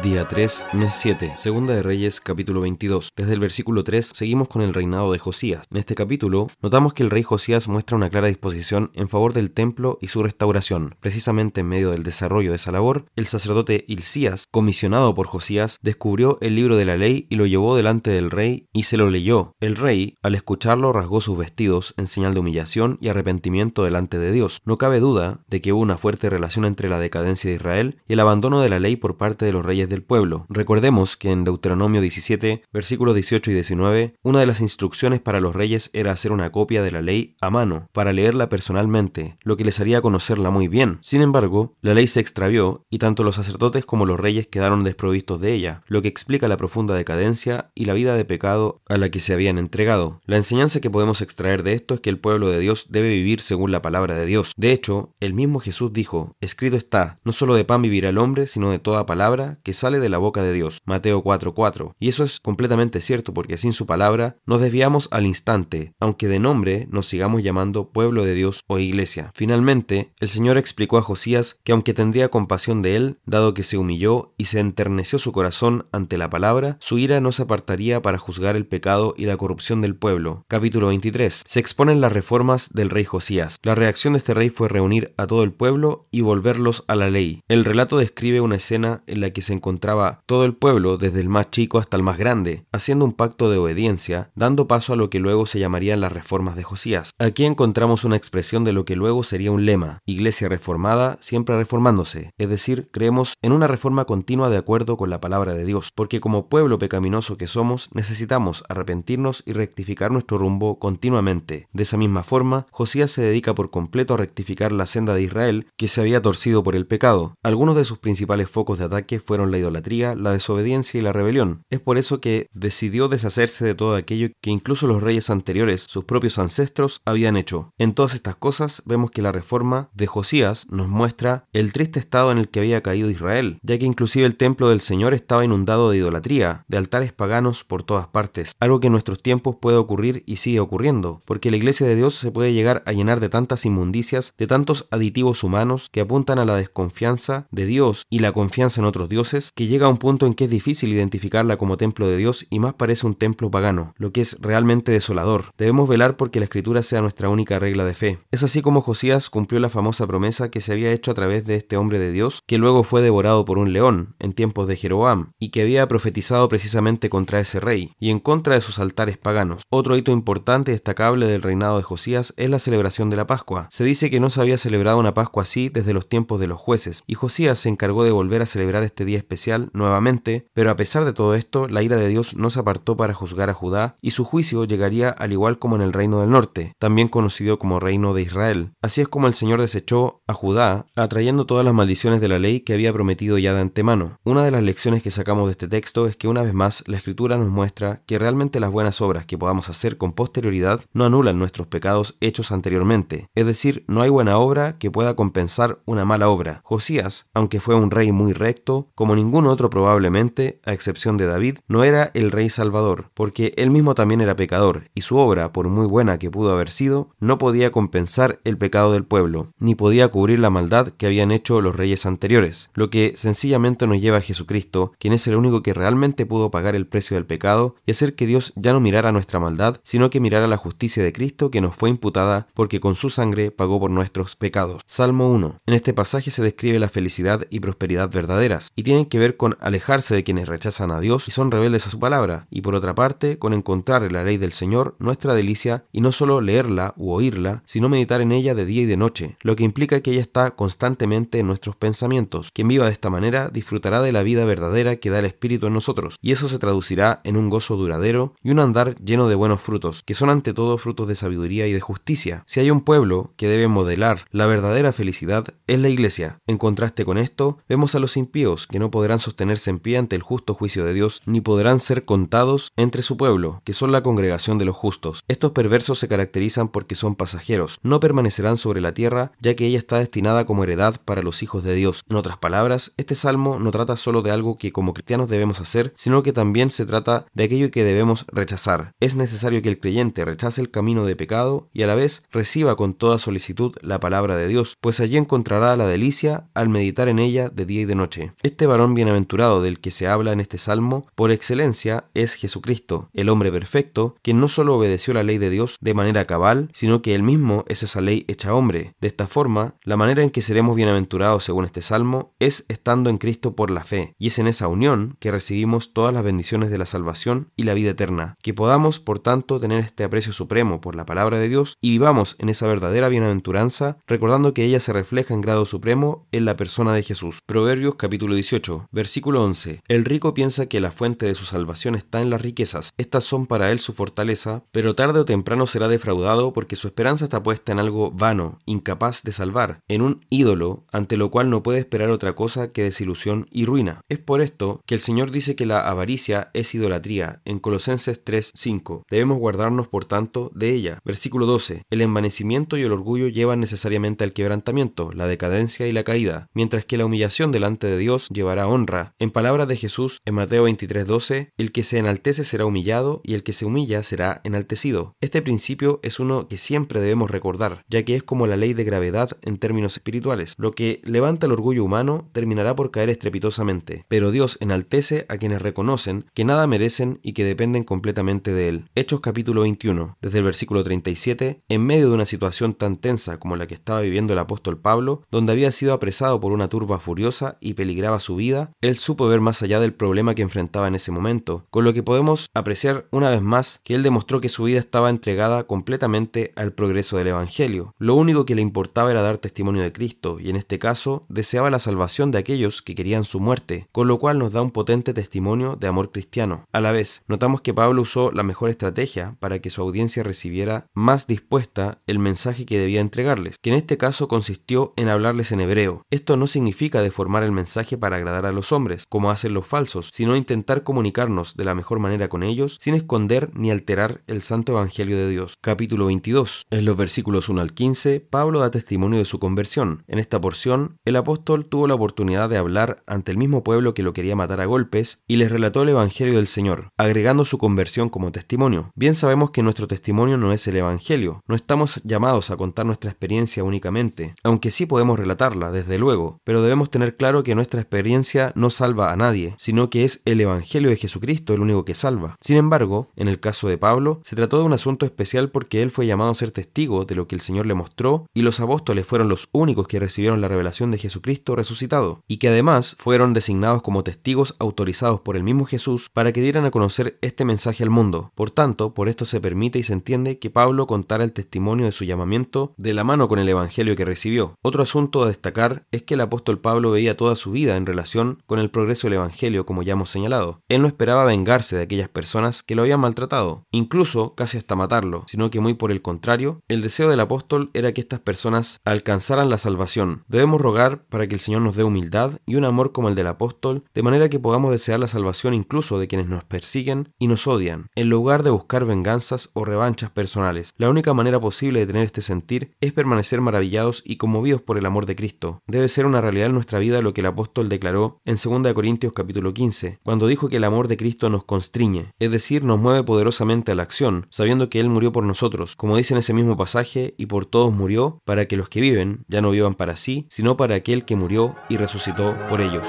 Día 0.00 0.26
3, 0.26 0.66
mes 0.72 0.94
7, 0.94 1.34
Segunda 1.36 1.74
de 1.74 1.82
Reyes, 1.82 2.20
capítulo 2.20 2.62
22. 2.62 3.10
Desde 3.14 3.34
el 3.34 3.40
versículo 3.40 3.84
3 3.84 4.10
seguimos 4.14 4.48
con 4.48 4.62
el 4.62 4.72
reinado 4.72 5.12
de 5.12 5.18
Josías. 5.18 5.66
En 5.70 5.76
este 5.76 5.94
capítulo 5.94 6.48
notamos 6.62 6.94
que 6.94 7.02
el 7.02 7.10
rey 7.10 7.22
Josías 7.22 7.68
muestra 7.68 7.98
una 7.98 8.08
clara 8.08 8.28
disposición 8.28 8.90
en 8.94 9.06
favor 9.06 9.34
del 9.34 9.50
templo 9.50 9.98
y 10.00 10.08
su 10.08 10.22
restauración. 10.22 10.96
Precisamente 10.98 11.60
en 11.60 11.68
medio 11.68 11.90
del 11.90 12.04
desarrollo 12.04 12.50
de 12.50 12.56
esa 12.56 12.72
labor, 12.72 13.04
el 13.16 13.26
sacerdote 13.26 13.84
Hilcías, 13.86 14.46
comisionado 14.50 15.14
por 15.14 15.26
Josías, 15.26 15.78
descubrió 15.82 16.38
el 16.40 16.56
libro 16.56 16.76
de 16.76 16.86
la 16.86 16.96
ley 16.96 17.26
y 17.28 17.36
lo 17.36 17.44
llevó 17.44 17.76
delante 17.76 18.10
del 18.10 18.30
rey 18.30 18.68
y 18.72 18.84
se 18.84 18.96
lo 18.96 19.10
leyó. 19.10 19.54
El 19.60 19.76
rey, 19.76 20.16
al 20.22 20.34
escucharlo, 20.34 20.92
rasgó 20.94 21.20
sus 21.20 21.36
vestidos 21.36 21.92
en 21.98 22.08
señal 22.08 22.32
de 22.32 22.40
humillación 22.40 22.96
y 23.02 23.08
arrepentimiento 23.08 23.84
delante 23.84 24.18
de 24.18 24.32
Dios. 24.32 24.62
No 24.64 24.78
cabe 24.78 25.00
duda 25.00 25.40
de 25.48 25.60
que 25.60 25.74
hubo 25.74 25.82
una 25.82 25.98
fuerte 25.98 26.30
relación 26.30 26.64
entre 26.64 26.88
la 26.88 26.98
decadencia 26.98 27.50
de 27.50 27.56
Israel 27.56 28.00
y 28.08 28.14
el 28.14 28.20
abandono 28.20 28.60
de 28.60 28.70
la 28.70 28.80
ley 28.80 28.96
por 28.96 29.18
parte 29.18 29.44
de 29.44 29.52
los 29.52 29.64
reyes 29.64 29.81
del 29.88 30.02
pueblo. 30.02 30.46
Recordemos 30.48 31.16
que 31.16 31.30
en 31.30 31.44
Deuteronomio 31.44 32.00
17, 32.00 32.62
versículos 32.72 33.14
18 33.14 33.50
y 33.50 33.54
19, 33.54 34.14
una 34.22 34.40
de 34.40 34.46
las 34.46 34.60
instrucciones 34.60 35.20
para 35.20 35.40
los 35.40 35.54
reyes 35.54 35.90
era 35.92 36.12
hacer 36.12 36.32
una 36.32 36.50
copia 36.50 36.82
de 36.82 36.90
la 36.90 37.02
ley 37.02 37.36
a 37.40 37.50
mano, 37.50 37.88
para 37.92 38.12
leerla 38.12 38.48
personalmente, 38.48 39.36
lo 39.42 39.56
que 39.56 39.64
les 39.64 39.80
haría 39.80 40.00
conocerla 40.00 40.50
muy 40.50 40.68
bien. 40.68 40.98
Sin 41.02 41.22
embargo, 41.22 41.76
la 41.80 41.94
ley 41.94 42.06
se 42.06 42.20
extravió 42.20 42.84
y 42.90 42.98
tanto 42.98 43.24
los 43.24 43.36
sacerdotes 43.36 43.84
como 43.84 44.06
los 44.06 44.18
reyes 44.18 44.46
quedaron 44.46 44.84
desprovistos 44.84 45.40
de 45.40 45.52
ella, 45.52 45.82
lo 45.86 46.02
que 46.02 46.08
explica 46.08 46.48
la 46.48 46.56
profunda 46.56 46.94
decadencia 46.94 47.70
y 47.74 47.84
la 47.84 47.94
vida 47.94 48.16
de 48.16 48.24
pecado 48.24 48.80
a 48.88 48.96
la 48.96 49.10
que 49.10 49.20
se 49.20 49.32
habían 49.32 49.58
entregado. 49.58 50.20
La 50.26 50.36
enseñanza 50.36 50.80
que 50.80 50.90
podemos 50.90 51.22
extraer 51.22 51.62
de 51.62 51.74
esto 51.74 51.94
es 51.94 52.00
que 52.00 52.10
el 52.10 52.18
pueblo 52.18 52.50
de 52.50 52.58
Dios 52.58 52.86
debe 52.90 53.08
vivir 53.08 53.40
según 53.40 53.72
la 53.72 53.82
palabra 53.82 54.14
de 54.14 54.26
Dios. 54.26 54.52
De 54.56 54.72
hecho, 54.72 55.14
el 55.20 55.34
mismo 55.34 55.60
Jesús 55.60 55.92
dijo, 55.92 56.36
escrito 56.40 56.76
está, 56.76 57.20
no 57.24 57.32
solo 57.32 57.54
de 57.54 57.64
pan 57.64 57.82
vivirá 57.82 58.08
el 58.10 58.18
hombre, 58.18 58.46
sino 58.46 58.70
de 58.70 58.78
toda 58.78 59.06
palabra 59.06 59.58
que 59.62 59.71
sale 59.72 60.00
de 60.00 60.08
la 60.08 60.18
boca 60.18 60.42
de 60.42 60.52
Dios. 60.52 60.80
Mateo 60.84 61.22
4:4. 61.22 61.94
Y 61.98 62.08
eso 62.08 62.24
es 62.24 62.40
completamente 62.40 63.00
cierto 63.00 63.34
porque 63.34 63.58
sin 63.58 63.72
su 63.72 63.86
palabra 63.86 64.36
nos 64.46 64.60
desviamos 64.60 65.08
al 65.10 65.26
instante, 65.26 65.94
aunque 66.00 66.28
de 66.28 66.38
nombre 66.38 66.86
nos 66.90 67.06
sigamos 67.06 67.42
llamando 67.42 67.90
pueblo 67.90 68.24
de 68.24 68.34
Dios 68.34 68.62
o 68.66 68.78
iglesia. 68.78 69.30
Finalmente, 69.34 70.12
el 70.20 70.28
Señor 70.28 70.58
explicó 70.58 70.98
a 70.98 71.02
Josías 71.02 71.58
que 71.64 71.72
aunque 71.72 71.94
tendría 71.94 72.28
compasión 72.28 72.82
de 72.82 72.96
él, 72.96 73.18
dado 73.26 73.54
que 73.54 73.62
se 73.62 73.78
humilló 73.78 74.34
y 74.36 74.46
se 74.46 74.60
enterneció 74.60 75.18
su 75.18 75.32
corazón 75.32 75.86
ante 75.92 76.18
la 76.18 76.30
palabra, 76.30 76.76
su 76.80 76.98
ira 76.98 77.20
no 77.20 77.32
se 77.32 77.42
apartaría 77.42 78.02
para 78.02 78.18
juzgar 78.18 78.56
el 78.56 78.66
pecado 78.66 79.14
y 79.16 79.26
la 79.26 79.36
corrupción 79.36 79.80
del 79.80 79.96
pueblo. 79.96 80.44
Capítulo 80.48 80.88
23. 80.88 81.44
Se 81.46 81.60
exponen 81.60 82.00
las 82.00 82.12
reformas 82.12 82.70
del 82.72 82.90
rey 82.90 83.04
Josías. 83.04 83.58
La 83.62 83.74
reacción 83.74 84.14
de 84.14 84.18
este 84.18 84.34
rey 84.34 84.50
fue 84.50 84.68
reunir 84.68 85.14
a 85.16 85.26
todo 85.26 85.42
el 85.42 85.52
pueblo 85.52 86.08
y 86.10 86.20
volverlos 86.20 86.84
a 86.88 86.96
la 86.96 87.10
ley. 87.10 87.40
El 87.48 87.64
relato 87.64 87.98
describe 87.98 88.40
una 88.40 88.56
escena 88.56 89.02
en 89.06 89.20
la 89.20 89.30
que 89.30 89.42
se 89.42 89.52
encontraba 89.62 90.22
todo 90.26 90.44
el 90.44 90.56
pueblo, 90.56 90.96
desde 90.96 91.20
el 91.20 91.28
más 91.28 91.52
chico 91.52 91.78
hasta 91.78 91.96
el 91.96 92.02
más 92.02 92.18
grande, 92.18 92.66
haciendo 92.72 93.04
un 93.04 93.12
pacto 93.12 93.48
de 93.48 93.58
obediencia, 93.58 94.32
dando 94.34 94.66
paso 94.66 94.92
a 94.92 94.96
lo 94.96 95.08
que 95.08 95.20
luego 95.20 95.46
se 95.46 95.60
llamarían 95.60 96.00
las 96.00 96.10
reformas 96.10 96.56
de 96.56 96.64
Josías. 96.64 97.12
Aquí 97.20 97.44
encontramos 97.44 98.02
una 98.02 98.16
expresión 98.16 98.64
de 98.64 98.72
lo 98.72 98.84
que 98.84 98.96
luego 98.96 99.22
sería 99.22 99.52
un 99.52 99.64
lema, 99.64 100.00
Iglesia 100.04 100.48
reformada, 100.48 101.16
siempre 101.20 101.56
reformándose, 101.56 102.32
es 102.38 102.48
decir, 102.48 102.88
creemos 102.90 103.34
en 103.40 103.52
una 103.52 103.68
reforma 103.68 104.04
continua 104.04 104.50
de 104.50 104.56
acuerdo 104.56 104.96
con 104.96 105.10
la 105.10 105.20
palabra 105.20 105.54
de 105.54 105.64
Dios, 105.64 105.92
porque 105.94 106.18
como 106.18 106.48
pueblo 106.48 106.78
pecaminoso 106.78 107.36
que 107.36 107.46
somos, 107.46 107.88
necesitamos 107.94 108.64
arrepentirnos 108.68 109.44
y 109.46 109.52
rectificar 109.52 110.10
nuestro 110.10 110.38
rumbo 110.38 110.80
continuamente. 110.80 111.68
De 111.72 111.84
esa 111.84 111.96
misma 111.96 112.24
forma, 112.24 112.66
Josías 112.72 113.12
se 113.12 113.22
dedica 113.22 113.54
por 113.54 113.70
completo 113.70 114.14
a 114.14 114.16
rectificar 114.16 114.72
la 114.72 114.86
senda 114.86 115.14
de 115.14 115.22
Israel, 115.22 115.68
que 115.76 115.86
se 115.86 116.00
había 116.00 116.20
torcido 116.20 116.64
por 116.64 116.74
el 116.74 116.88
pecado. 116.88 117.34
Algunos 117.44 117.76
de 117.76 117.84
sus 117.84 117.98
principales 117.98 118.50
focos 118.50 118.80
de 118.80 118.86
ataque 118.86 119.20
fueron 119.20 119.51
la 119.52 119.58
idolatría, 119.58 120.16
la 120.16 120.32
desobediencia 120.32 120.98
y 120.98 121.02
la 121.02 121.12
rebelión. 121.12 121.62
Es 121.70 121.78
por 121.78 121.98
eso 121.98 122.20
que 122.20 122.48
decidió 122.52 123.08
deshacerse 123.08 123.64
de 123.64 123.74
todo 123.74 123.94
aquello 123.94 124.30
que 124.40 124.50
incluso 124.50 124.86
los 124.86 125.02
reyes 125.02 125.30
anteriores, 125.30 125.86
sus 125.88 126.04
propios 126.04 126.38
ancestros, 126.38 127.00
habían 127.04 127.36
hecho. 127.36 127.72
En 127.78 127.94
todas 127.94 128.14
estas 128.14 128.36
cosas 128.36 128.82
vemos 128.86 129.10
que 129.10 129.22
la 129.22 129.32
reforma 129.32 129.90
de 129.94 130.06
Josías 130.06 130.66
nos 130.70 130.88
muestra 130.88 131.46
el 131.52 131.72
triste 131.72 132.00
estado 132.00 132.32
en 132.32 132.38
el 132.38 132.48
que 132.48 132.60
había 132.60 132.82
caído 132.82 133.10
Israel, 133.10 133.58
ya 133.62 133.78
que 133.78 133.86
inclusive 133.86 134.26
el 134.26 134.36
templo 134.36 134.68
del 134.68 134.80
Señor 134.80 135.14
estaba 135.14 135.44
inundado 135.44 135.90
de 135.90 135.98
idolatría, 135.98 136.64
de 136.68 136.78
altares 136.78 137.12
paganos 137.12 137.64
por 137.64 137.82
todas 137.82 138.08
partes, 138.08 138.56
algo 138.60 138.80
que 138.80 138.88
en 138.88 138.92
nuestros 138.92 139.22
tiempos 139.22 139.56
puede 139.60 139.76
ocurrir 139.76 140.22
y 140.26 140.36
sigue 140.36 140.60
ocurriendo, 140.60 141.20
porque 141.24 141.50
la 141.50 141.56
iglesia 141.56 141.86
de 141.86 141.96
Dios 141.96 142.14
se 142.14 142.30
puede 142.30 142.52
llegar 142.52 142.82
a 142.86 142.92
llenar 142.92 143.20
de 143.20 143.28
tantas 143.28 143.66
inmundicias, 143.66 144.34
de 144.38 144.46
tantos 144.46 144.86
aditivos 144.90 145.44
humanos 145.44 145.88
que 145.92 146.00
apuntan 146.00 146.38
a 146.38 146.44
la 146.44 146.56
desconfianza 146.56 147.46
de 147.50 147.66
Dios 147.66 148.04
y 148.10 148.20
la 148.20 148.32
confianza 148.32 148.80
en 148.80 148.86
otros 148.86 149.08
dioses, 149.08 149.41
que 149.50 149.66
llega 149.66 149.86
a 149.86 149.90
un 149.90 149.96
punto 149.96 150.26
en 150.26 150.34
que 150.34 150.44
es 150.44 150.50
difícil 150.50 150.92
identificarla 150.92 151.56
como 151.56 151.76
templo 151.76 152.06
de 152.06 152.16
Dios 152.16 152.46
y 152.50 152.60
más 152.60 152.74
parece 152.74 153.06
un 153.06 153.14
templo 153.14 153.50
pagano, 153.50 153.94
lo 153.96 154.12
que 154.12 154.20
es 154.20 154.36
realmente 154.40 154.92
desolador. 154.92 155.46
Debemos 155.58 155.88
velar 155.88 156.16
porque 156.16 156.38
la 156.38 156.44
escritura 156.44 156.82
sea 156.82 157.00
nuestra 157.00 157.28
única 157.28 157.58
regla 157.58 157.84
de 157.84 157.94
fe. 157.94 158.18
Es 158.30 158.42
así 158.42 158.62
como 158.62 158.80
Josías 158.80 159.30
cumplió 159.30 159.60
la 159.60 159.68
famosa 159.68 160.06
promesa 160.06 160.50
que 160.50 160.60
se 160.60 160.72
había 160.72 160.92
hecho 160.92 161.10
a 161.10 161.14
través 161.14 161.46
de 161.46 161.56
este 161.56 161.76
hombre 161.76 161.98
de 161.98 162.12
Dios, 162.12 162.42
que 162.46 162.58
luego 162.58 162.84
fue 162.84 163.02
devorado 163.02 163.44
por 163.44 163.58
un 163.58 163.72
león 163.72 164.14
en 164.18 164.32
tiempos 164.32 164.68
de 164.68 164.76
Jeroboam, 164.76 165.32
y 165.38 165.50
que 165.50 165.62
había 165.62 165.88
profetizado 165.88 166.48
precisamente 166.48 167.08
contra 167.08 167.40
ese 167.40 167.60
rey, 167.60 167.92
y 167.98 168.10
en 168.10 168.18
contra 168.18 168.54
de 168.54 168.60
sus 168.60 168.78
altares 168.78 169.18
paganos. 169.18 169.62
Otro 169.70 169.96
hito 169.96 170.12
importante 170.12 170.70
y 170.70 170.74
destacable 170.74 171.26
del 171.26 171.42
reinado 171.42 171.76
de 171.76 171.82
Josías 171.82 172.34
es 172.36 172.50
la 172.50 172.58
celebración 172.58 173.10
de 173.10 173.16
la 173.16 173.26
Pascua. 173.26 173.68
Se 173.70 173.84
dice 173.84 174.10
que 174.10 174.20
no 174.20 174.30
se 174.30 174.40
había 174.40 174.58
celebrado 174.58 174.98
una 174.98 175.14
Pascua 175.14 175.44
así 175.44 175.68
desde 175.68 175.94
los 175.94 176.08
tiempos 176.08 176.40
de 176.40 176.46
los 176.46 176.60
jueces, 176.60 177.02
y 177.06 177.14
Josías 177.14 177.58
se 177.58 177.68
encargó 177.68 178.04
de 178.04 178.10
volver 178.10 178.42
a 178.42 178.46
celebrar 178.46 178.82
este 178.82 179.04
día 179.04 179.18
especial 179.22 179.70
nuevamente, 179.72 180.46
pero 180.52 180.70
a 180.70 180.76
pesar 180.76 181.04
de 181.04 181.12
todo 181.12 181.34
esto, 181.34 181.68
la 181.68 181.82
ira 181.82 181.96
de 181.96 182.08
Dios 182.08 182.36
no 182.36 182.50
se 182.50 182.60
apartó 182.60 182.96
para 182.96 183.14
juzgar 183.14 183.50
a 183.50 183.54
Judá, 183.54 183.96
y 184.00 184.12
su 184.12 184.24
juicio 184.24 184.64
llegaría 184.64 185.08
al 185.08 185.32
igual 185.32 185.58
como 185.58 185.76
en 185.76 185.82
el 185.82 185.92
reino 185.92 186.20
del 186.20 186.30
norte, 186.30 186.74
también 186.78 187.08
conocido 187.08 187.58
como 187.58 187.80
reino 187.80 188.14
de 188.14 188.22
Israel. 188.22 188.72
Así 188.82 189.00
es 189.00 189.08
como 189.08 189.26
el 189.26 189.34
Señor 189.34 189.60
desechó 189.60 190.22
a 190.26 190.34
Judá, 190.34 190.86
atrayendo 190.96 191.46
todas 191.46 191.64
las 191.64 191.74
maldiciones 191.74 192.20
de 192.20 192.28
la 192.28 192.38
ley 192.38 192.60
que 192.60 192.74
había 192.74 192.92
prometido 192.92 193.38
ya 193.38 193.54
de 193.54 193.60
antemano. 193.60 194.18
Una 194.24 194.44
de 194.44 194.50
las 194.50 194.62
lecciones 194.62 195.02
que 195.02 195.10
sacamos 195.10 195.46
de 195.46 195.52
este 195.52 195.68
texto 195.68 196.06
es 196.06 196.16
que 196.16 196.28
una 196.28 196.42
vez 196.42 196.54
más 196.54 196.84
la 196.86 196.96
Escritura 196.96 197.38
nos 197.38 197.48
muestra 197.48 198.02
que 198.06 198.18
realmente 198.18 198.60
las 198.60 198.70
buenas 198.70 199.00
obras 199.00 199.26
que 199.26 199.38
podamos 199.38 199.68
hacer 199.68 199.96
con 199.96 200.12
posterioridad 200.12 200.80
no 200.92 201.04
anulan 201.04 201.38
nuestros 201.38 201.66
pecados 201.66 202.16
hechos 202.20 202.52
anteriormente, 202.52 203.28
es 203.34 203.46
decir, 203.46 203.84
no 203.88 204.02
hay 204.02 204.10
buena 204.10 204.38
obra 204.38 204.78
que 204.78 204.90
pueda 204.90 205.14
compensar 205.14 205.80
una 205.84 206.04
mala 206.04 206.28
obra. 206.28 206.60
Josías, 206.64 207.30
aunque 207.34 207.60
fue 207.60 207.74
un 207.74 207.90
rey 207.90 208.12
muy 208.12 208.32
recto, 208.32 208.90
como 208.94 209.11
ninguno 209.16 209.50
otro 209.50 209.70
probablemente, 209.70 210.60
a 210.64 210.72
excepción 210.72 211.16
de 211.16 211.26
David, 211.26 211.58
no 211.68 211.84
era 211.84 212.10
el 212.14 212.30
rey 212.30 212.48
salvador, 212.48 213.10
porque 213.14 213.52
él 213.56 213.70
mismo 213.70 213.94
también 213.94 214.20
era 214.20 214.36
pecador, 214.36 214.90
y 214.94 215.02
su 215.02 215.16
obra, 215.16 215.52
por 215.52 215.68
muy 215.68 215.86
buena 215.86 216.18
que 216.18 216.30
pudo 216.30 216.52
haber 216.52 216.70
sido, 216.70 217.10
no 217.20 217.38
podía 217.38 217.70
compensar 217.70 218.40
el 218.44 218.58
pecado 218.58 218.92
del 218.92 219.04
pueblo, 219.04 219.52
ni 219.58 219.74
podía 219.74 220.08
cubrir 220.08 220.38
la 220.38 220.50
maldad 220.50 220.88
que 220.88 221.06
habían 221.06 221.30
hecho 221.30 221.60
los 221.60 221.76
reyes 221.76 222.06
anteriores, 222.06 222.70
lo 222.74 222.90
que 222.90 223.12
sencillamente 223.16 223.86
nos 223.86 224.00
lleva 224.00 224.18
a 224.18 224.22
Jesucristo, 224.22 224.92
quien 224.98 225.12
es 225.12 225.26
el 225.26 225.36
único 225.36 225.62
que 225.62 225.74
realmente 225.74 226.26
pudo 226.26 226.50
pagar 226.50 226.74
el 226.74 226.86
precio 226.86 227.16
del 227.16 227.26
pecado 227.26 227.76
y 227.86 227.92
hacer 227.92 228.14
que 228.14 228.26
Dios 228.26 228.52
ya 228.56 228.72
no 228.72 228.80
mirara 228.80 229.12
nuestra 229.12 229.40
maldad, 229.40 229.80
sino 229.82 230.10
que 230.10 230.20
mirara 230.20 230.46
la 230.46 230.56
justicia 230.56 231.02
de 231.02 231.12
Cristo 231.12 231.50
que 231.50 231.60
nos 231.60 231.74
fue 231.74 231.90
imputada 231.90 232.46
porque 232.54 232.80
con 232.80 232.94
su 232.94 233.10
sangre 233.10 233.50
pagó 233.50 233.80
por 233.80 233.90
nuestros 233.90 234.36
pecados. 234.36 234.82
Salmo 234.86 235.30
1. 235.30 235.58
En 235.66 235.74
este 235.74 235.92
pasaje 235.92 236.30
se 236.30 236.42
describe 236.42 236.78
la 236.78 236.88
felicidad 236.88 237.46
y 237.50 237.60
prosperidad 237.60 238.10
verdaderas, 238.10 238.70
y 238.76 238.82
que 239.06 239.18
ver 239.18 239.36
con 239.36 239.56
alejarse 239.60 240.14
de 240.14 240.24
quienes 240.24 240.48
rechazan 240.48 240.90
a 240.90 241.00
Dios 241.00 241.28
y 241.28 241.30
son 241.30 241.50
rebeldes 241.50 241.86
a 241.86 241.90
su 241.90 241.98
palabra, 241.98 242.46
y 242.50 242.60
por 242.60 242.74
otra 242.74 242.94
parte, 242.94 243.38
con 243.38 243.52
encontrar 243.52 244.02
en 244.04 244.12
la 244.12 244.24
ley 244.24 244.36
del 244.36 244.52
Señor 244.52 244.96
nuestra 244.98 245.34
delicia 245.34 245.84
y 245.92 246.00
no 246.00 246.12
solo 246.12 246.40
leerla 246.40 246.94
u 246.96 247.12
oírla, 247.12 247.62
sino 247.66 247.88
meditar 247.88 248.20
en 248.20 248.32
ella 248.32 248.54
de 248.54 248.64
día 248.64 248.82
y 248.82 248.86
de 248.86 248.96
noche, 248.96 249.36
lo 249.42 249.56
que 249.56 249.64
implica 249.64 250.00
que 250.00 250.12
ella 250.12 250.20
está 250.20 250.52
constantemente 250.52 251.38
en 251.38 251.46
nuestros 251.46 251.76
pensamientos. 251.76 252.50
Quien 252.52 252.68
viva 252.68 252.86
de 252.86 252.92
esta 252.92 253.10
manera 253.10 253.48
disfrutará 253.48 254.02
de 254.02 254.12
la 254.12 254.22
vida 254.22 254.44
verdadera 254.44 254.96
que 254.96 255.10
da 255.10 255.18
el 255.18 255.24
Espíritu 255.24 255.66
en 255.66 255.74
nosotros, 255.74 256.18
y 256.20 256.32
eso 256.32 256.48
se 256.48 256.58
traducirá 256.58 257.20
en 257.24 257.36
un 257.36 257.50
gozo 257.50 257.76
duradero 257.76 258.34
y 258.42 258.50
un 258.50 258.58
andar 258.58 258.96
lleno 258.96 259.28
de 259.28 259.34
buenos 259.34 259.60
frutos, 259.60 260.02
que 260.04 260.14
son 260.14 260.30
ante 260.30 260.54
todo 260.54 260.78
frutos 260.78 261.08
de 261.08 261.14
sabiduría 261.14 261.66
y 261.66 261.72
de 261.72 261.80
justicia. 261.80 262.44
Si 262.46 262.60
hay 262.60 262.70
un 262.70 262.82
pueblo 262.82 263.32
que 263.36 263.48
debe 263.48 263.68
modelar 263.68 264.26
la 264.30 264.46
verdadera 264.46 264.92
felicidad, 264.92 265.46
es 265.66 265.78
la 265.78 265.88
iglesia. 265.88 266.38
En 266.46 266.58
contraste 266.58 267.04
con 267.04 267.18
esto, 267.18 267.58
vemos 267.68 267.94
a 267.94 267.98
los 267.98 268.16
impíos 268.16 268.66
que 268.66 268.78
no 268.78 268.90
podrán 268.92 269.18
sostenerse 269.18 269.70
en 269.70 269.80
pie 269.80 269.98
ante 269.98 270.14
el 270.14 270.22
justo 270.22 270.54
juicio 270.54 270.84
de 270.84 270.94
Dios, 270.94 271.20
ni 271.26 271.40
podrán 271.40 271.80
ser 271.80 272.04
contados 272.04 272.70
entre 272.76 273.02
su 273.02 273.16
pueblo, 273.16 273.60
que 273.64 273.74
son 273.74 273.90
la 273.90 274.04
congregación 274.04 274.58
de 274.58 274.64
los 274.64 274.76
justos. 274.76 275.24
Estos 275.26 275.50
perversos 275.50 275.98
se 275.98 276.06
caracterizan 276.06 276.68
porque 276.68 276.94
son 276.94 277.16
pasajeros, 277.16 277.80
no 277.82 277.98
permanecerán 277.98 278.56
sobre 278.56 278.80
la 278.80 278.94
tierra, 278.94 279.32
ya 279.40 279.56
que 279.56 279.66
ella 279.66 279.78
está 279.78 279.98
destinada 279.98 280.44
como 280.44 280.62
heredad 280.62 281.00
para 281.04 281.22
los 281.22 281.42
hijos 281.42 281.64
de 281.64 281.74
Dios. 281.74 282.02
En 282.08 282.14
otras 282.14 282.36
palabras, 282.36 282.92
este 282.96 283.16
salmo 283.16 283.58
no 283.58 283.72
trata 283.72 283.96
solo 283.96 284.22
de 284.22 284.30
algo 284.30 284.56
que 284.56 284.70
como 284.70 284.94
cristianos 284.94 285.28
debemos 285.28 285.60
hacer, 285.60 285.92
sino 285.96 286.22
que 286.22 286.32
también 286.32 286.70
se 286.70 286.86
trata 286.86 287.26
de 287.32 287.44
aquello 287.44 287.70
que 287.70 287.82
debemos 287.82 288.26
rechazar. 288.28 288.92
Es 289.00 289.16
necesario 289.16 289.62
que 289.62 289.68
el 289.70 289.80
creyente 289.80 290.24
rechace 290.24 290.60
el 290.60 290.70
camino 290.70 291.04
de 291.04 291.16
pecado 291.16 291.68
y 291.72 291.82
a 291.82 291.86
la 291.86 291.94
vez 291.94 292.24
reciba 292.30 292.76
con 292.76 292.94
toda 292.94 293.18
solicitud 293.18 293.74
la 293.80 294.00
palabra 294.00 294.36
de 294.36 294.46
Dios, 294.46 294.76
pues 294.80 295.00
allí 295.00 295.16
encontrará 295.16 295.76
la 295.76 295.86
delicia 295.86 296.48
al 296.54 296.68
meditar 296.68 297.08
en 297.08 297.18
ella 297.18 297.48
de 297.48 297.64
día 297.64 297.82
y 297.82 297.84
de 297.86 297.94
noche. 297.94 298.32
Este 298.42 298.66
varón 298.66 298.81
bienaventurado 298.88 299.62
del 299.62 299.80
que 299.80 299.90
se 299.90 300.08
habla 300.08 300.32
en 300.32 300.40
este 300.40 300.58
salmo, 300.58 301.06
por 301.14 301.30
excelencia, 301.30 302.04
es 302.14 302.34
Jesucristo, 302.34 303.08
el 303.12 303.28
hombre 303.28 303.50
perfecto, 303.50 304.16
quien 304.22 304.40
no 304.40 304.48
solo 304.48 304.76
obedeció 304.76 305.14
la 305.14 305.22
ley 305.22 305.38
de 305.38 305.50
Dios 305.50 305.76
de 305.80 305.94
manera 305.94 306.24
cabal, 306.24 306.68
sino 306.72 307.02
que 307.02 307.14
él 307.14 307.22
mismo 307.22 307.64
es 307.68 307.82
esa 307.82 308.00
ley 308.00 308.24
hecha 308.28 308.54
hombre. 308.54 308.94
De 309.00 309.08
esta 309.08 309.26
forma, 309.26 309.76
la 309.84 309.96
manera 309.96 310.22
en 310.22 310.30
que 310.30 310.42
seremos 310.42 310.76
bienaventurados 310.76 311.44
según 311.44 311.64
este 311.64 311.82
salmo 311.82 312.34
es 312.38 312.64
estando 312.68 313.10
en 313.10 313.18
Cristo 313.18 313.54
por 313.54 313.70
la 313.70 313.84
fe, 313.84 314.14
y 314.18 314.28
es 314.28 314.38
en 314.38 314.46
esa 314.46 314.68
unión 314.68 315.16
que 315.18 315.32
recibimos 315.32 315.92
todas 315.92 316.12
las 316.12 316.24
bendiciones 316.24 316.70
de 316.70 316.78
la 316.78 316.86
salvación 316.86 317.50
y 317.56 317.62
la 317.62 317.74
vida 317.74 317.90
eterna. 317.90 318.36
Que 318.42 318.54
podamos, 318.54 319.00
por 319.00 319.18
tanto, 319.18 319.60
tener 319.60 319.80
este 319.80 320.04
aprecio 320.04 320.32
supremo 320.32 320.80
por 320.80 320.96
la 320.96 321.06
palabra 321.06 321.38
de 321.38 321.48
Dios 321.48 321.76
y 321.80 321.90
vivamos 321.90 322.36
en 322.38 322.48
esa 322.48 322.66
verdadera 322.66 323.08
bienaventuranza, 323.08 323.98
recordando 324.06 324.54
que 324.54 324.64
ella 324.64 324.80
se 324.80 324.92
refleja 324.92 325.34
en 325.34 325.40
grado 325.40 325.66
supremo 325.66 326.26
en 326.32 326.44
la 326.44 326.56
persona 326.56 326.92
de 326.92 327.02
Jesús. 327.02 327.40
Proverbios 327.46 327.96
capítulo 327.96 328.34
18, 328.34 328.71
versículo 328.90 329.42
11. 329.44 329.80
El 329.88 330.04
rico 330.04 330.34
piensa 330.34 330.66
que 330.66 330.80
la 330.80 330.90
fuente 330.90 331.26
de 331.26 331.34
su 331.34 331.44
salvación 331.44 331.94
está 331.94 332.20
en 332.20 332.30
las 332.30 332.42
riquezas. 332.42 332.90
Estas 332.96 333.24
son 333.24 333.46
para 333.46 333.70
él 333.70 333.78
su 333.78 333.92
fortaleza, 333.92 334.64
pero 334.72 334.94
tarde 334.94 335.20
o 335.20 335.24
temprano 335.24 335.66
será 335.66 335.88
defraudado 335.88 336.52
porque 336.52 336.76
su 336.76 336.86
esperanza 336.86 337.24
está 337.24 337.42
puesta 337.42 337.72
en 337.72 337.78
algo 337.78 338.10
vano, 338.10 338.58
incapaz 338.66 339.22
de 339.22 339.32
salvar, 339.32 339.80
en 339.88 340.02
un 340.02 340.20
ídolo 340.30 340.84
ante 340.92 341.16
lo 341.16 341.30
cual 341.30 341.50
no 341.50 341.62
puede 341.62 341.78
esperar 341.78 342.10
otra 342.10 342.34
cosa 342.34 342.72
que 342.72 342.82
desilusión 342.82 343.46
y 343.50 343.64
ruina. 343.64 344.00
Es 344.08 344.18
por 344.18 344.40
esto 344.40 344.80
que 344.86 344.94
el 344.94 345.00
Señor 345.00 345.30
dice 345.30 345.56
que 345.56 345.66
la 345.66 345.88
avaricia 345.88 346.50
es 346.54 346.74
idolatría 346.74 347.40
en 347.44 347.58
Colosenses 347.58 348.24
3:5. 348.24 349.04
Debemos 349.10 349.38
guardarnos 349.38 349.88
por 349.88 350.04
tanto 350.04 350.50
de 350.54 350.70
ella. 350.70 350.98
Versículo 351.04 351.46
12. 351.46 351.82
El 351.90 352.00
envanecimiento 352.00 352.76
y 352.76 352.82
el 352.82 352.92
orgullo 352.92 353.28
llevan 353.28 353.60
necesariamente 353.60 354.24
al 354.24 354.32
quebrantamiento, 354.32 355.12
la 355.12 355.26
decadencia 355.26 355.86
y 355.86 355.92
la 355.92 356.04
caída, 356.04 356.48
mientras 356.54 356.84
que 356.84 356.96
la 356.96 357.06
humillación 357.06 357.52
delante 357.52 357.86
de 357.86 357.98
Dios 357.98 358.28
llevará 358.28 358.61
honra. 358.66 359.14
En 359.18 359.30
palabras 359.30 359.68
de 359.68 359.76
Jesús 359.76 360.20
en 360.24 360.34
Mateo 360.34 360.64
23:12, 360.64 361.50
el 361.56 361.72
que 361.72 361.82
se 361.82 361.98
enaltece 361.98 362.44
será 362.44 362.66
humillado 362.66 363.20
y 363.24 363.34
el 363.34 363.42
que 363.42 363.52
se 363.52 363.64
humilla 363.64 364.02
será 364.02 364.40
enaltecido. 364.44 365.14
Este 365.20 365.42
principio 365.42 366.00
es 366.02 366.20
uno 366.20 366.48
que 366.48 366.58
siempre 366.58 367.00
debemos 367.00 367.30
recordar, 367.30 367.84
ya 367.88 368.04
que 368.04 368.16
es 368.16 368.22
como 368.22 368.46
la 368.46 368.56
ley 368.56 368.74
de 368.74 368.84
gravedad 368.84 369.30
en 369.42 369.56
términos 369.56 369.94
espirituales. 369.94 370.54
Lo 370.58 370.72
que 370.72 371.00
levanta 371.04 371.46
el 371.46 371.52
orgullo 371.52 371.84
humano 371.84 372.28
terminará 372.32 372.74
por 372.76 372.90
caer 372.90 373.10
estrepitosamente, 373.10 374.04
pero 374.08 374.30
Dios 374.30 374.58
enaltece 374.60 375.26
a 375.28 375.36
quienes 375.38 375.62
reconocen 375.62 376.26
que 376.34 376.44
nada 376.44 376.66
merecen 376.66 377.20
y 377.22 377.32
que 377.32 377.44
dependen 377.44 377.84
completamente 377.84 378.52
de 378.52 378.68
Él. 378.68 378.84
Hechos 378.94 379.20
capítulo 379.20 379.62
21, 379.62 380.16
desde 380.20 380.38
el 380.38 380.44
versículo 380.44 380.82
37, 380.82 381.62
en 381.68 381.86
medio 381.86 382.08
de 382.08 382.14
una 382.14 382.26
situación 382.26 382.74
tan 382.74 382.96
tensa 382.96 383.38
como 383.38 383.56
la 383.56 383.66
que 383.66 383.74
estaba 383.74 384.00
viviendo 384.00 384.32
el 384.32 384.38
apóstol 384.38 384.78
Pablo, 384.78 385.22
donde 385.30 385.52
había 385.52 385.72
sido 385.72 385.92
apresado 385.92 386.40
por 386.40 386.52
una 386.52 386.68
turba 386.68 387.00
furiosa 387.00 387.56
y 387.60 387.74
peligraba 387.74 388.20
su 388.20 388.36
vida, 388.36 388.51
él 388.80 388.96
supo 388.96 389.28
ver 389.28 389.40
más 389.40 389.62
allá 389.62 389.80
del 389.80 389.94
problema 389.94 390.34
que 390.34 390.42
enfrentaba 390.42 390.88
en 390.88 390.94
ese 390.94 391.10
momento, 391.10 391.66
con 391.70 391.84
lo 391.84 391.92
que 391.92 392.02
podemos 392.02 392.48
apreciar 392.54 393.06
una 393.10 393.30
vez 393.30 393.42
más 393.42 393.80
que 393.84 393.94
él 393.94 394.02
demostró 394.02 394.40
que 394.40 394.48
su 394.48 394.64
vida 394.64 394.78
estaba 394.78 395.10
entregada 395.10 395.64
completamente 395.64 396.52
al 396.56 396.72
progreso 396.72 397.16
del 397.16 397.28
Evangelio. 397.28 397.94
Lo 397.98 398.14
único 398.14 398.44
que 398.44 398.54
le 398.54 398.62
importaba 398.62 399.10
era 399.10 399.22
dar 399.22 399.38
testimonio 399.38 399.82
de 399.82 399.92
Cristo, 399.92 400.38
y 400.40 400.50
en 400.50 400.56
este 400.56 400.78
caso 400.78 401.24
deseaba 401.28 401.70
la 401.70 401.78
salvación 401.78 402.30
de 402.30 402.38
aquellos 402.38 402.82
que 402.82 402.94
querían 402.94 403.24
su 403.24 403.40
muerte, 403.40 403.88
con 403.92 404.08
lo 404.08 404.18
cual 404.18 404.38
nos 404.38 404.52
da 404.52 404.62
un 404.62 404.70
potente 404.70 405.14
testimonio 405.14 405.76
de 405.76 405.86
amor 405.86 406.12
cristiano. 406.12 406.64
A 406.72 406.80
la 406.80 406.92
vez, 406.92 407.22
notamos 407.26 407.60
que 407.60 407.74
Pablo 407.74 408.02
usó 408.02 408.32
la 408.32 408.42
mejor 408.42 408.70
estrategia 408.70 409.36
para 409.40 409.58
que 409.60 409.70
su 409.70 409.82
audiencia 409.82 410.22
recibiera 410.22 410.86
más 410.94 411.26
dispuesta 411.26 412.00
el 412.06 412.18
mensaje 412.18 412.66
que 412.66 412.78
debía 412.78 413.00
entregarles, 413.00 413.58
que 413.58 413.70
en 413.70 413.76
este 413.76 413.96
caso 413.98 414.28
consistió 414.28 414.92
en 414.96 415.08
hablarles 415.08 415.52
en 415.52 415.60
hebreo. 415.60 416.02
Esto 416.10 416.36
no 416.36 416.46
significa 416.46 417.02
deformar 417.02 417.42
el 417.42 417.52
mensaje 417.52 417.96
para 417.96 418.16
agradar 418.16 418.41
a 418.48 418.52
los 418.52 418.72
hombres, 418.72 419.06
como 419.08 419.30
hacen 419.30 419.54
los 419.54 419.66
falsos, 419.66 420.10
sino 420.12 420.36
intentar 420.36 420.82
comunicarnos 420.82 421.56
de 421.56 421.64
la 421.64 421.74
mejor 421.74 421.98
manera 421.98 422.28
con 422.28 422.42
ellos 422.42 422.76
sin 422.80 422.94
esconder 422.94 423.50
ni 423.54 423.70
alterar 423.70 424.22
el 424.26 424.42
santo 424.42 424.72
evangelio 424.72 425.16
de 425.16 425.28
Dios. 425.28 425.56
Capítulo 425.60 426.06
22. 426.06 426.66
En 426.70 426.84
los 426.84 426.96
versículos 426.96 427.48
1 427.48 427.60
al 427.60 427.74
15, 427.74 428.20
Pablo 428.20 428.60
da 428.60 428.70
testimonio 428.70 429.18
de 429.18 429.24
su 429.24 429.38
conversión. 429.38 430.04
En 430.06 430.18
esta 430.18 430.40
porción, 430.40 430.98
el 431.04 431.16
apóstol 431.16 431.66
tuvo 431.66 431.86
la 431.86 431.94
oportunidad 431.94 432.48
de 432.48 432.58
hablar 432.58 433.02
ante 433.06 433.32
el 433.32 433.38
mismo 433.38 433.62
pueblo 433.62 433.94
que 433.94 434.02
lo 434.02 434.12
quería 434.12 434.36
matar 434.36 434.60
a 434.60 434.66
golpes 434.66 435.22
y 435.26 435.36
les 435.36 435.50
relató 435.50 435.82
el 435.82 435.90
evangelio 435.90 436.36
del 436.36 436.46
Señor, 436.46 436.88
agregando 436.96 437.44
su 437.44 437.58
conversión 437.58 438.08
como 438.08 438.32
testimonio. 438.32 438.90
Bien 438.94 439.14
sabemos 439.14 439.50
que 439.50 439.62
nuestro 439.62 439.86
testimonio 439.86 440.36
no 440.36 440.52
es 440.52 440.66
el 440.66 440.76
evangelio, 440.76 441.40
no 441.46 441.54
estamos 441.54 442.00
llamados 442.04 442.50
a 442.50 442.56
contar 442.56 442.86
nuestra 442.86 443.10
experiencia 443.10 443.64
únicamente, 443.64 444.34
aunque 444.42 444.70
sí 444.70 444.86
podemos 444.86 445.18
relatarla, 445.18 445.70
desde 445.70 445.98
luego, 445.98 446.40
pero 446.44 446.62
debemos 446.62 446.90
tener 446.90 447.16
claro 447.16 447.42
que 447.42 447.54
nuestra 447.54 447.80
experiencia 447.80 448.21
no 448.54 448.70
salva 448.70 449.12
a 449.12 449.16
nadie, 449.16 449.54
sino 449.58 449.90
que 449.90 450.04
es 450.04 450.22
el 450.24 450.40
evangelio 450.40 450.90
de 450.90 450.96
Jesucristo 450.96 451.54
el 451.54 451.60
único 451.60 451.84
que 451.84 451.94
salva. 451.94 452.36
Sin 452.40 452.56
embargo, 452.56 453.10
en 453.16 453.28
el 453.28 453.40
caso 453.40 453.68
de 453.68 453.78
Pablo, 453.78 454.20
se 454.24 454.36
trató 454.36 454.58
de 454.58 454.64
un 454.64 454.72
asunto 454.72 455.06
especial 455.06 455.50
porque 455.50 455.82
él 455.82 455.90
fue 455.90 456.06
llamado 456.06 456.30
a 456.30 456.34
ser 456.34 456.50
testigo 456.50 457.04
de 457.04 457.14
lo 457.14 457.26
que 457.26 457.34
el 457.34 457.40
Señor 457.40 457.66
le 457.66 457.74
mostró 457.74 458.26
y 458.34 458.42
los 458.42 458.60
apóstoles 458.60 459.06
fueron 459.06 459.28
los 459.28 459.48
únicos 459.52 459.88
que 459.88 460.00
recibieron 460.00 460.40
la 460.40 460.48
revelación 460.48 460.90
de 460.90 460.98
Jesucristo 460.98 461.56
resucitado, 461.56 462.22
y 462.28 462.36
que 462.38 462.48
además 462.48 462.96
fueron 462.98 463.32
designados 463.32 463.82
como 463.82 464.04
testigos 464.04 464.54
autorizados 464.58 465.20
por 465.20 465.36
el 465.36 465.42
mismo 465.42 465.64
Jesús 465.64 466.08
para 466.12 466.32
que 466.32 466.40
dieran 466.40 466.64
a 466.64 466.70
conocer 466.70 467.18
este 467.20 467.44
mensaje 467.44 467.82
al 467.82 467.90
mundo. 467.90 468.32
Por 468.34 468.50
tanto, 468.50 468.94
por 468.94 469.08
esto 469.08 469.24
se 469.24 469.40
permite 469.40 469.78
y 469.78 469.82
se 469.82 469.92
entiende 469.92 470.38
que 470.38 470.50
Pablo 470.50 470.86
contara 470.86 471.24
el 471.24 471.32
testimonio 471.32 471.86
de 471.86 471.92
su 471.92 472.04
llamamiento 472.04 472.74
de 472.76 472.94
la 472.94 473.04
mano 473.04 473.28
con 473.28 473.38
el 473.38 473.48
Evangelio 473.48 473.96
que 473.96 474.04
recibió. 474.04 474.54
Otro 474.62 474.82
asunto 474.82 475.22
a 475.22 475.28
destacar 475.28 475.86
es 475.90 476.02
que 476.02 476.14
el 476.14 476.20
apóstol 476.20 476.58
Pablo 476.60 476.90
veía 476.90 477.16
toda 477.16 477.36
su 477.36 477.50
vida 477.50 477.76
en 477.76 477.86
relación 477.86 478.11
con 478.46 478.58
el 478.58 478.70
progreso 478.70 479.06
del 479.06 479.14
Evangelio, 479.14 479.64
como 479.64 479.82
ya 479.82 479.94
hemos 479.94 480.10
señalado. 480.10 480.60
Él 480.68 480.82
no 480.82 480.88
esperaba 480.88 481.24
vengarse 481.24 481.76
de 481.76 481.82
aquellas 481.82 482.08
personas 482.08 482.62
que 482.62 482.74
lo 482.74 482.82
habían 482.82 483.00
maltratado, 483.00 483.64
incluso 483.70 484.34
casi 484.34 484.58
hasta 484.58 484.76
matarlo, 484.76 485.24
sino 485.26 485.50
que 485.50 485.60
muy 485.60 485.74
por 485.74 485.90
el 485.90 486.02
contrario, 486.02 486.60
el 486.68 486.82
deseo 486.82 487.08
del 487.08 487.20
apóstol 487.20 487.70
era 487.72 487.92
que 487.92 488.02
estas 488.02 488.20
personas 488.20 488.80
alcanzaran 488.84 489.48
la 489.48 489.56
salvación. 489.56 490.24
Debemos 490.28 490.60
rogar 490.60 491.04
para 491.04 491.26
que 491.26 491.34
el 491.34 491.40
Señor 491.40 491.62
nos 491.62 491.76
dé 491.76 491.84
humildad 491.84 492.38
y 492.44 492.56
un 492.56 492.64
amor 492.64 492.92
como 492.92 493.08
el 493.08 493.14
del 493.14 493.28
apóstol, 493.28 493.84
de 493.94 494.02
manera 494.02 494.28
que 494.28 494.38
podamos 494.38 494.72
desear 494.72 495.00
la 495.00 495.08
salvación 495.08 495.54
incluso 495.54 495.98
de 495.98 496.08
quienes 496.08 496.28
nos 496.28 496.44
persiguen 496.44 497.14
y 497.18 497.28
nos 497.28 497.46
odian, 497.46 497.88
en 497.94 498.10
lugar 498.10 498.42
de 498.42 498.50
buscar 498.50 498.84
venganzas 498.84 499.50
o 499.54 499.64
revanchas 499.64 500.10
personales. 500.10 500.72
La 500.76 500.90
única 500.90 501.14
manera 501.14 501.40
posible 501.40 501.80
de 501.80 501.86
tener 501.86 502.04
este 502.04 502.20
sentir 502.20 502.72
es 502.80 502.92
permanecer 502.92 503.40
maravillados 503.40 504.02
y 504.04 504.16
conmovidos 504.16 504.60
por 504.60 504.76
el 504.76 504.86
amor 504.86 505.06
de 505.06 505.16
Cristo. 505.16 505.62
Debe 505.66 505.88
ser 505.88 506.04
una 506.04 506.20
realidad 506.20 506.46
en 506.46 506.54
nuestra 506.54 506.78
vida 506.78 507.00
lo 507.00 507.14
que 507.14 507.22
el 507.22 507.26
apóstol 507.26 507.68
declaró 507.68 508.01
en 508.24 508.36
2 508.36 508.72
Corintios 508.72 509.12
capítulo 509.12 509.52
15, 509.54 509.98
cuando 510.02 510.26
dijo 510.26 510.48
que 510.48 510.56
el 510.56 510.64
amor 510.64 510.88
de 510.88 510.96
Cristo 510.96 511.28
nos 511.30 511.44
constriñe, 511.44 512.12
es 512.18 512.30
decir, 512.30 512.64
nos 512.64 512.80
mueve 512.80 513.02
poderosamente 513.04 513.72
a 513.72 513.74
la 513.74 513.82
acción, 513.82 514.26
sabiendo 514.30 514.68
que 514.68 514.80
Él 514.80 514.88
murió 514.88 515.12
por 515.12 515.24
nosotros, 515.24 515.76
como 515.76 515.96
dice 515.96 516.14
en 516.14 516.18
ese 516.18 516.34
mismo 516.34 516.56
pasaje, 516.56 517.14
y 517.18 517.26
por 517.26 517.46
todos 517.46 517.72
murió, 517.72 518.20
para 518.24 518.46
que 518.46 518.56
los 518.56 518.68
que 518.68 518.80
viven 518.80 519.24
ya 519.28 519.40
no 519.40 519.50
vivan 519.50 519.74
para 519.74 519.96
sí, 519.96 520.26
sino 520.30 520.56
para 520.56 520.74
aquel 520.74 521.04
que 521.04 521.16
murió 521.16 521.54
y 521.68 521.76
resucitó 521.76 522.36
por 522.48 522.60
ellos. 522.60 522.88